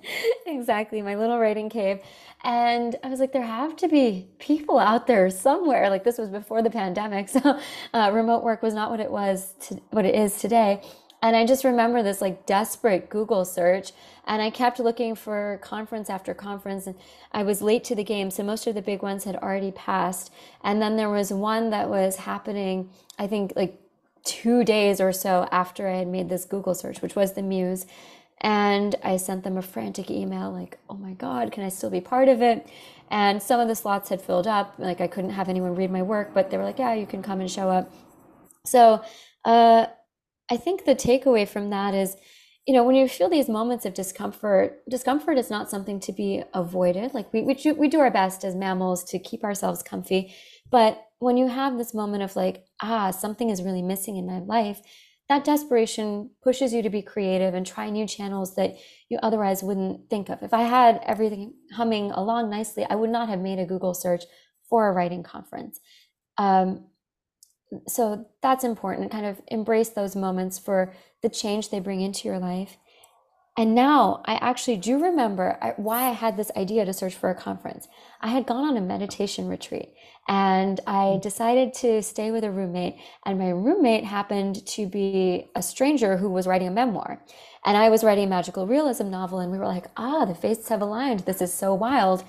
[0.46, 2.00] exactly, my little writing cave.
[2.44, 5.88] And I was like, there have to be people out there somewhere.
[5.88, 7.58] Like this was before the pandemic, so
[7.94, 10.82] uh, remote work was not what it was, to, what it is today.
[11.22, 13.92] And I just remember this like desperate Google search,
[14.26, 16.96] and I kept looking for conference after conference, and
[17.32, 20.30] I was late to the game, so most of the big ones had already passed.
[20.62, 23.80] And then there was one that was happening, I think, like
[24.24, 27.86] two days or so after I had made this Google search, which was the Muse.
[28.44, 32.02] And I sent them a frantic email like, oh my God, can I still be
[32.02, 32.68] part of it?
[33.10, 34.74] And some of the slots had filled up.
[34.76, 37.22] Like I couldn't have anyone read my work, but they were like, yeah, you can
[37.22, 37.90] come and show up.
[38.66, 39.02] So
[39.46, 39.86] uh,
[40.50, 42.16] I think the takeaway from that is,
[42.66, 46.42] you know, when you feel these moments of discomfort, discomfort is not something to be
[46.52, 47.14] avoided.
[47.14, 50.34] Like we, we, we do our best as mammals to keep ourselves comfy.
[50.70, 54.40] But when you have this moment of like, ah, something is really missing in my
[54.40, 54.82] life,
[55.28, 58.74] that desperation pushes you to be creative and try new channels that
[59.08, 60.42] you otherwise wouldn't think of.
[60.42, 64.24] If I had everything humming along nicely, I would not have made a Google search
[64.68, 65.80] for a writing conference.
[66.36, 66.86] Um,
[67.88, 69.10] so that's important.
[69.10, 72.76] Kind of embrace those moments for the change they bring into your life.
[73.56, 77.36] And now I actually do remember why I had this idea to search for a
[77.36, 77.86] conference.
[78.20, 79.94] I had gone on a meditation retreat
[80.26, 82.96] and I decided to stay with a roommate.
[83.24, 87.22] And my roommate happened to be a stranger who was writing a memoir.
[87.64, 89.38] And I was writing a magical realism novel.
[89.38, 91.20] And we were like, ah, the fates have aligned.
[91.20, 92.24] This is so wild.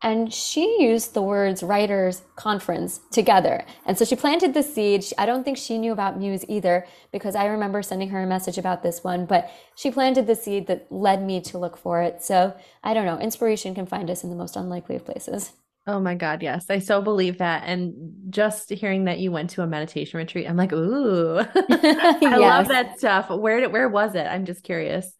[0.00, 3.64] And she used the words writers conference together.
[3.84, 5.04] And so she planted the seed.
[5.18, 8.58] I don't think she knew about Muse either because I remember sending her a message
[8.58, 12.22] about this one, but she planted the seed that led me to look for it.
[12.22, 15.52] So I don't know, inspiration can find us in the most unlikely of places.
[15.88, 16.66] Oh my God, yes.
[16.68, 17.62] I so believe that.
[17.64, 22.38] And just hearing that you went to a meditation retreat, I'm like, ooh, I yes.
[22.38, 23.30] love that stuff.
[23.30, 24.26] Where did, where was it?
[24.26, 25.10] I'm just curious.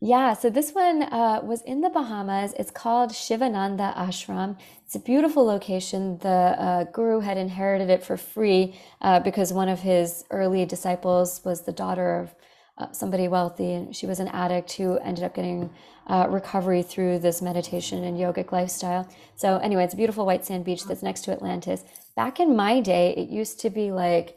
[0.00, 2.52] Yeah, so this one uh, was in the Bahamas.
[2.58, 4.58] It's called Shivananda Ashram.
[4.84, 6.18] It's a beautiful location.
[6.18, 11.40] The uh, guru had inherited it for free uh, because one of his early disciples
[11.46, 12.34] was the daughter of
[12.76, 15.70] uh, somebody wealthy, and she was an addict who ended up getting
[16.08, 19.08] uh, recovery through this meditation and yogic lifestyle.
[19.34, 21.84] So, anyway, it's a beautiful white sand beach that's next to Atlantis.
[22.16, 24.36] Back in my day, it used to be like,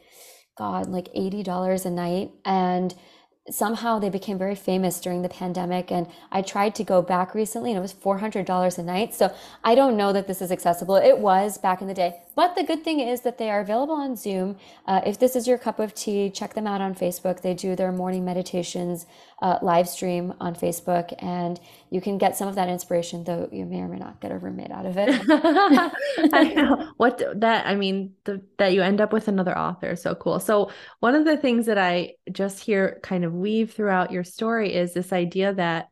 [0.56, 2.30] God, like $80 a night.
[2.46, 2.94] And
[3.52, 7.70] somehow they became very famous during the pandemic and i tried to go back recently
[7.70, 9.14] and it was $400 a night.
[9.14, 9.32] So
[9.64, 10.96] i don't know that this is accessible.
[10.96, 13.94] It was back in the day but the good thing is that they are available
[13.94, 14.56] on zoom.
[14.86, 17.42] Uh, if this is your cup of tea check them out on facebook.
[17.42, 19.06] They do their morning meditations
[19.42, 23.64] uh, live stream on facebook and you can get some of that inspiration though you
[23.64, 25.10] may or may not get a roommate out of it.
[26.32, 26.92] I know.
[26.96, 29.96] What that i mean the, that you end up with another author.
[29.96, 30.40] So cool.
[30.40, 34.74] So one of the things that i just hear kind of weave throughout your story
[34.74, 35.88] is this idea that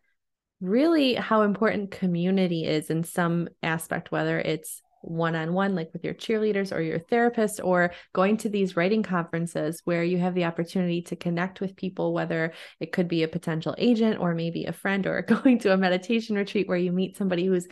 [0.61, 6.05] really how important community is in some aspect whether it's one on one, like with
[6.05, 10.45] your cheerleaders or your therapist, or going to these writing conferences where you have the
[10.45, 14.73] opportunity to connect with people, whether it could be a potential agent or maybe a
[14.73, 17.67] friend, or going to a meditation retreat where you meet somebody who's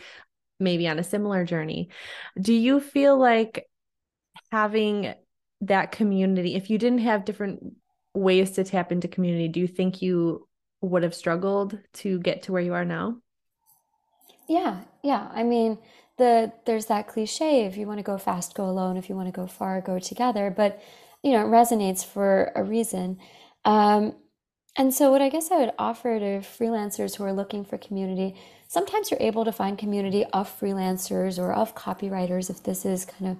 [0.59, 1.89] maybe on a similar journey.
[2.39, 3.67] Do you feel like
[4.51, 5.13] having
[5.61, 7.75] that community, if you didn't have different
[8.13, 10.47] ways to tap into community, do you think you
[10.81, 13.17] would have struggled to get to where you are now?
[14.47, 15.29] Yeah, yeah.
[15.33, 15.77] I mean,
[16.17, 19.27] the there's that cliche if you want to go fast go alone if you want
[19.27, 20.81] to go far go together but
[21.23, 23.19] you know it resonates for a reason
[23.65, 24.13] um,
[24.75, 28.35] And so, what I guess I would offer to freelancers who are looking for community,
[28.67, 33.37] sometimes you're able to find community of freelancers or of copywriters if this is kind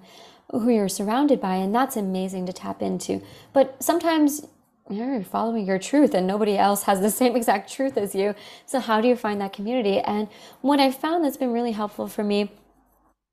[0.52, 3.22] of who you're surrounded by, and that's amazing to tap into.
[3.52, 4.46] But sometimes
[4.90, 8.34] you're following your truth and nobody else has the same exact truth as you.
[8.66, 10.00] So, how do you find that community?
[10.00, 10.28] And
[10.62, 12.52] what I found that's been really helpful for me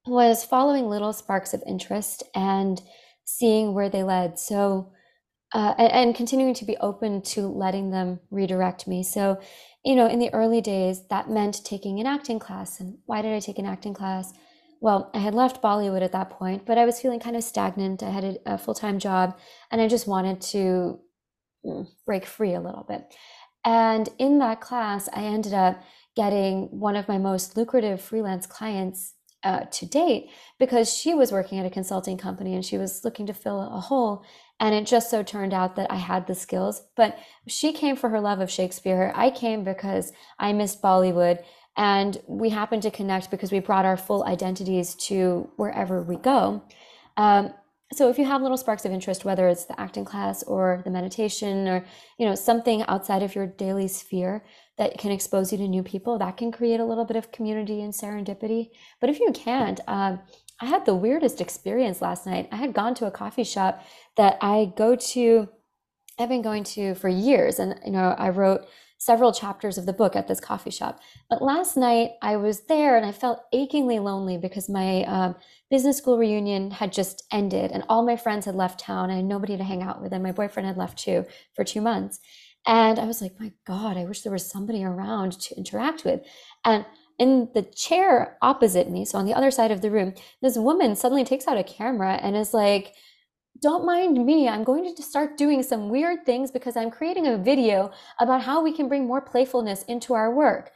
[0.05, 2.81] was following little sparks of interest and
[3.23, 4.39] seeing where they led.
[4.39, 4.91] So,
[5.53, 9.03] uh, and, and, continuing to be open to letting them redirect me.
[9.03, 9.39] So,
[9.83, 12.79] you know, in the early days, that meant taking an acting class.
[12.79, 14.33] And why did I take an acting class?
[14.81, 18.03] Well, I had left Bollywood at that point, but I was feeling kind of stagnant.
[18.03, 19.37] I had a, a full time job
[19.71, 20.99] and I just wanted to
[21.65, 23.15] mm, break free a little bit.
[23.63, 25.81] And in that class, I ended up
[26.15, 29.14] getting one of my most lucrative freelance clients
[29.45, 30.29] uh, to date
[30.59, 33.79] because she was working at a consulting company and she was looking to fill a
[33.79, 34.25] hole.
[34.59, 36.81] And it just so turned out that I had the skills.
[36.97, 39.13] But she came for her love of Shakespeare.
[39.15, 41.43] I came because I missed Bollywood.
[41.77, 46.63] And we happened to connect because we brought our full identities to wherever we go.
[47.17, 47.53] Um,
[47.93, 50.89] so if you have little sparks of interest whether it's the acting class or the
[50.89, 51.85] meditation or
[52.17, 54.43] you know something outside of your daily sphere
[54.77, 57.81] that can expose you to new people that can create a little bit of community
[57.81, 60.19] and serendipity but if you can't um,
[60.59, 63.83] i had the weirdest experience last night i had gone to a coffee shop
[64.17, 65.47] that i go to
[66.19, 68.65] i've been going to for years and you know i wrote
[68.97, 70.99] several chapters of the book at this coffee shop.
[71.29, 75.35] But last night I was there and I felt achingly lonely because my um,
[75.69, 79.11] business school reunion had just ended and all my friends had left town.
[79.11, 81.81] I had nobody to hang out with, and my boyfriend had left too for two
[81.81, 82.19] months.
[82.65, 86.21] And I was like, my God, I wish there was somebody around to interact with.
[86.63, 86.85] And
[87.19, 90.95] in the chair opposite me, so on the other side of the room, this woman
[90.95, 92.93] suddenly takes out a camera and is like,
[93.61, 94.49] don't mind me.
[94.49, 98.61] I'm going to start doing some weird things because I'm creating a video about how
[98.61, 100.71] we can bring more playfulness into our work.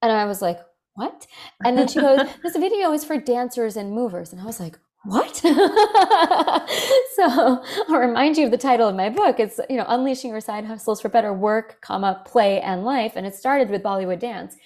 [0.00, 0.60] And I was like,
[0.94, 1.26] what?
[1.64, 4.32] And then she goes, this video is for dancers and movers.
[4.32, 5.34] And I was like, what?
[5.36, 5.52] so
[7.88, 9.40] I'll remind you of the title of my book.
[9.40, 13.14] It's, you know, Unleashing Your Side Hustles for Better Work, comma, Play and Life.
[13.16, 14.56] And it started with Bollywood dance.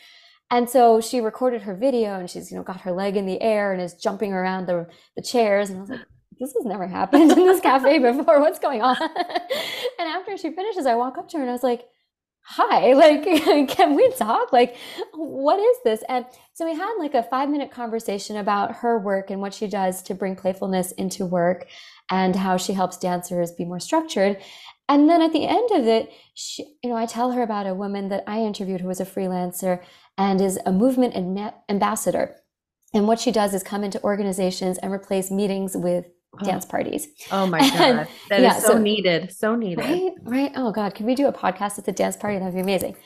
[0.51, 3.41] And so she recorded her video and she's, you know, got her leg in the
[3.41, 5.71] air and is jumping around the, the chairs.
[5.71, 6.01] And I was like,
[6.39, 8.41] this has never happened in this cafe before.
[8.41, 8.97] What's going on?
[9.99, 11.87] and after she finishes, I walk up to her and I was like,
[12.49, 13.25] hi, like,
[13.69, 14.53] can we talk?
[14.53, 14.77] Like,
[15.13, 16.03] what is this?
[16.09, 19.67] And so we had like a five minute conversation about her work and what she
[19.67, 21.67] does to bring playfulness into work
[22.11, 24.39] and how she helps dancers be more structured.
[24.89, 27.75] And then at the end of it, she, you know, I tell her about a
[27.75, 29.83] woman that I interviewed who was a freelancer
[30.17, 31.17] and is a movement
[31.69, 32.37] ambassador.
[32.95, 36.07] And what she does is come into organizations and replace meetings with
[36.45, 37.09] dance parties.
[37.31, 39.79] Oh my god, that yeah, is so, so, needed, so needed.
[39.79, 40.53] Right, right.
[40.57, 42.39] Oh god, can we do a podcast at the dance party?
[42.39, 42.97] That'd be amazing.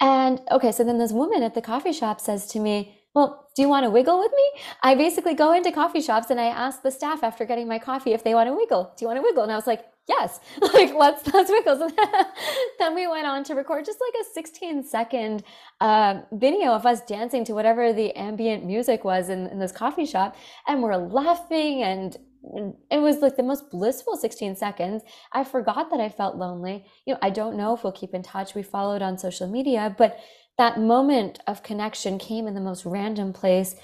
[0.00, 3.62] And okay, so then this woman at the coffee shop says to me, "Well, do
[3.62, 6.82] you want to wiggle with me?" I basically go into coffee shops and I ask
[6.82, 8.92] the staff after getting my coffee if they want to wiggle.
[8.96, 9.42] Do you want to wiggle?
[9.42, 11.78] And I was like, "Yes." like let's let's wiggle.
[11.78, 11.90] So
[12.78, 15.42] then we went on to record just like a 16 second
[15.80, 20.06] uh, video of us dancing to whatever the ambient music was in, in this coffee
[20.06, 20.36] shop,
[20.68, 22.16] and we're laughing and
[22.90, 25.02] it was like the most blissful 16 seconds.
[25.32, 26.86] I forgot that I felt lonely.
[27.04, 28.54] You know, I don't know if we'll keep in touch.
[28.54, 30.18] We followed on social media, but
[30.56, 33.76] that moment of connection came in the most random place.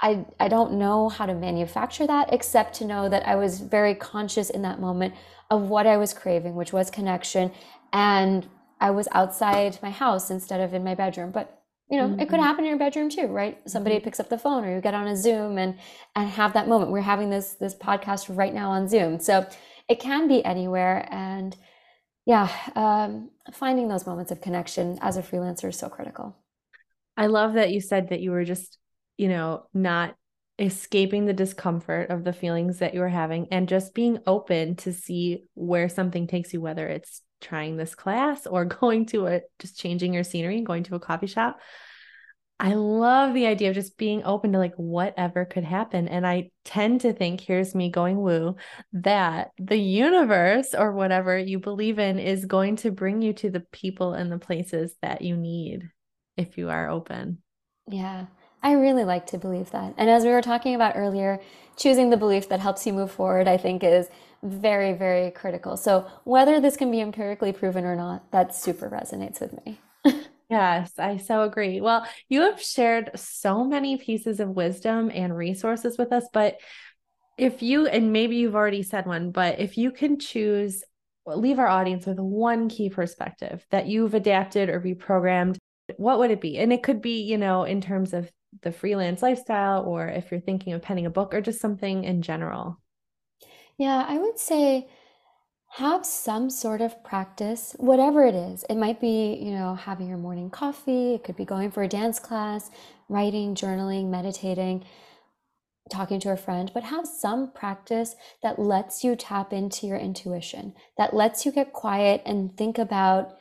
[0.00, 3.94] I, I don't know how to manufacture that except to know that I was very
[3.94, 5.14] conscious in that moment
[5.50, 7.52] of what I was craving, which was connection.
[7.92, 8.46] And
[8.80, 11.32] I was outside my house instead of in my bedroom.
[11.32, 11.57] But
[11.90, 12.20] you know mm-hmm.
[12.20, 12.46] it could mm-hmm.
[12.46, 14.04] happen in your bedroom too right somebody mm-hmm.
[14.04, 15.78] picks up the phone or you get on a zoom and
[16.14, 19.46] and have that moment we're having this this podcast right now on zoom so
[19.88, 21.56] it can be anywhere and
[22.26, 26.36] yeah um, finding those moments of connection as a freelancer is so critical
[27.16, 28.78] i love that you said that you were just
[29.16, 30.14] you know not
[30.58, 34.92] escaping the discomfort of the feelings that you were having and just being open to
[34.92, 39.78] see where something takes you whether it's trying this class or going to a just
[39.78, 41.58] changing your scenery and going to a coffee shop.
[42.60, 46.08] I love the idea of just being open to like whatever could happen.
[46.08, 48.56] And I tend to think, here's me going woo,
[48.94, 53.60] that the universe or whatever you believe in is going to bring you to the
[53.72, 55.88] people and the places that you need
[56.36, 57.38] if you are open.
[57.86, 58.26] Yeah,
[58.60, 59.94] I really like to believe that.
[59.96, 61.40] And as we were talking about earlier,
[61.76, 64.08] choosing the belief that helps you move forward, I think is
[64.42, 65.76] very, very critical.
[65.76, 69.80] So whether this can be empirically proven or not, that super resonates with me.
[70.50, 71.82] Yes, I so agree.
[71.82, 76.56] Well, you have shared so many pieces of wisdom and resources with us, but
[77.36, 80.82] if you, and maybe you've already said one, but if you can choose
[81.26, 85.58] leave our audience with one key perspective that you've adapted or reprogrammed,
[85.96, 86.58] what would it be?
[86.58, 88.30] And it could be, you know, in terms of
[88.62, 92.22] the freelance lifestyle, or if you're thinking of penning a book, or just something in
[92.22, 92.80] general.
[93.78, 94.88] Yeah, I would say
[95.72, 98.64] have some sort of practice, whatever it is.
[98.68, 101.88] It might be, you know, having your morning coffee, it could be going for a
[101.88, 102.70] dance class,
[103.08, 104.84] writing, journaling, meditating,
[105.90, 110.74] talking to a friend, but have some practice that lets you tap into your intuition,
[110.96, 113.36] that lets you get quiet and think about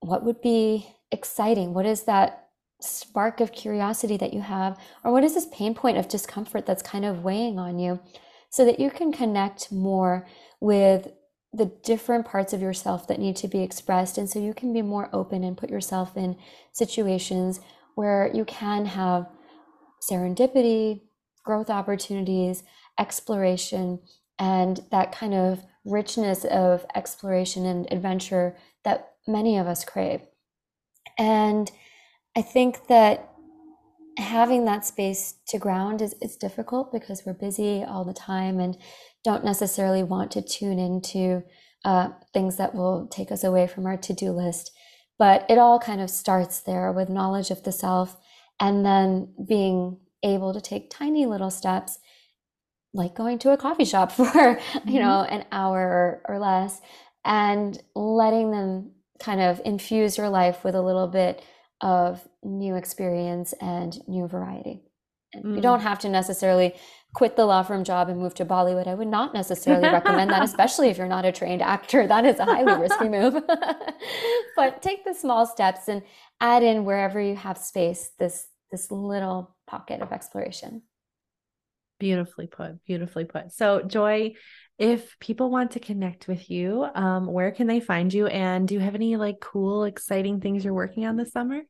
[0.00, 1.74] what would be exciting.
[1.74, 2.48] What is that
[2.80, 4.78] spark of curiosity that you have?
[5.02, 8.00] Or what is this pain point of discomfort that's kind of weighing on you
[8.50, 10.26] so that you can connect more
[10.60, 11.08] with
[11.52, 14.18] the different parts of yourself that need to be expressed.
[14.18, 16.36] And so you can be more open and put yourself in
[16.72, 17.60] situations
[17.94, 19.26] where you can have
[20.00, 21.02] serendipity,
[21.44, 22.62] growth opportunities,
[22.98, 24.00] exploration,
[24.38, 30.20] and that kind of richness of exploration and adventure that many of us crave.
[31.18, 31.70] And
[32.36, 33.29] I think that
[34.20, 38.76] having that space to ground is, is difficult because we're busy all the time and
[39.24, 41.42] don't necessarily want to tune into
[41.84, 44.70] uh, things that will take us away from our to-do list
[45.20, 48.16] but it all kind of starts there with knowledge of the self
[48.58, 51.98] and then being able to take tiny little steps
[52.92, 54.88] like going to a coffee shop for mm-hmm.
[54.88, 56.80] you know an hour or, or less
[57.24, 61.42] and letting them kind of infuse your life with a little bit
[61.80, 64.82] of new experience and new variety
[65.34, 65.56] mm.
[65.56, 66.74] you don't have to necessarily
[67.14, 68.86] quit the law firm job and move to Bollywood.
[68.86, 72.06] I would not necessarily recommend that, especially if you're not a trained actor.
[72.06, 73.34] That is a highly risky move.
[74.56, 76.02] but take the small steps and
[76.40, 80.82] add in wherever you have space this this little pocket of exploration.
[81.98, 82.82] Beautifully put.
[82.84, 83.52] Beautifully put.
[83.52, 84.34] So, Joy,
[84.80, 88.26] if people want to connect with you, um, where can they find you?
[88.28, 91.60] And do you have any like cool, exciting things you're working on this summer?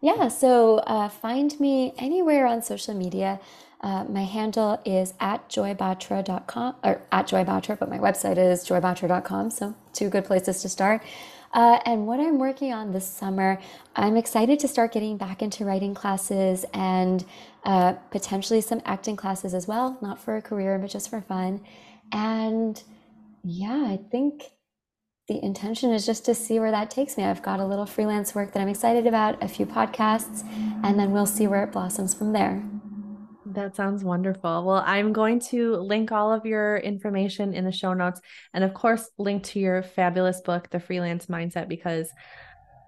[0.00, 3.38] Yeah, so uh, find me anywhere on social media.
[3.82, 9.50] Uh, my handle is at joybatra.com or at joybatra, but my website is joybatra.com.
[9.50, 11.02] So, two good places to start.
[11.52, 13.58] Uh, and what I'm working on this summer,
[13.96, 17.24] I'm excited to start getting back into writing classes and
[17.64, 21.60] uh, potentially some acting classes as well, not for a career, but just for fun.
[22.12, 22.82] And
[23.42, 24.44] yeah, I think
[25.28, 27.24] the intention is just to see where that takes me.
[27.24, 30.44] I've got a little freelance work that I'm excited about, a few podcasts,
[30.82, 32.62] and then we'll see where it blossoms from there.
[33.46, 34.64] That sounds wonderful.
[34.64, 38.20] Well, I'm going to link all of your information in the show notes
[38.54, 42.10] and, of course, link to your fabulous book, The Freelance Mindset, because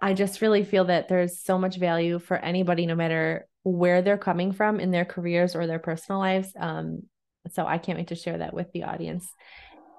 [0.00, 4.18] I just really feel that there's so much value for anybody, no matter where they're
[4.18, 6.52] coming from in their careers or their personal lives.
[6.58, 7.04] Um,
[7.52, 9.28] so I can't wait to share that with the audience.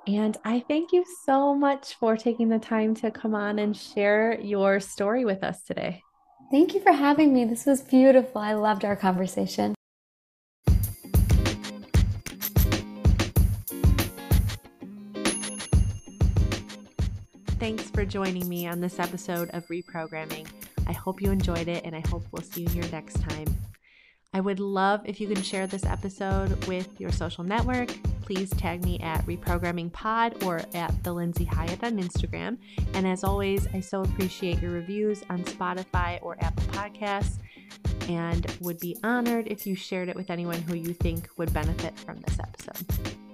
[0.06, 4.40] And I thank you so much for taking the time to come on and share
[4.42, 6.02] your story with us today.
[6.52, 7.46] Thank you for having me.
[7.46, 8.42] This was beautiful.
[8.42, 9.74] I loved our conversation.
[17.60, 20.48] Thanks for joining me on this episode of Reprogramming.
[20.86, 23.48] I hope you enjoyed it, and I hope we'll see you here next time.
[24.34, 27.90] I would love if you can share this episode with your social network.
[28.22, 32.58] Please tag me at Reprogramming Pod or at the Lindsay Hyatt on Instagram.
[32.94, 37.38] And as always, I so appreciate your reviews on Spotify or Apple Podcasts
[38.10, 41.98] and would be honored if you shared it with anyone who you think would benefit
[42.00, 43.33] from this episode.